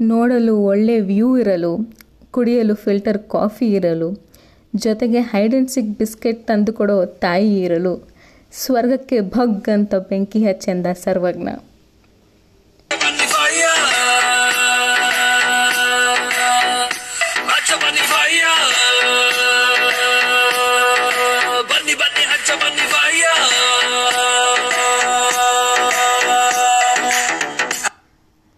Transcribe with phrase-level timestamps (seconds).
[0.00, 1.94] ನೋಡಲು ಒಳ್ಳೆ ವ್ಯೂ ಇರಲು,
[2.30, 4.24] ಕುಡಿಯಲು ಫಿಲ್ಟರ್ ಕಾಫಿ ಇರಲು,
[4.76, 8.08] ಜೊತೆಗೆ ಹೈಡ್ ಆ್ಯಂಡ್ ಸಿಕ್ ಬಿಸ್ಕೆಟ್ ತಂದುಕೊಡೋ ತಾಯಿ ಇರಲು,
[8.52, 11.48] ಸ್ವರ್ಗಕ್ಕೆ ಭಗ್ ಅಂತ ಬೆಂಕಿ ಹಚ್ಚೆಂದ ಸರ್ವಜ್ಞ.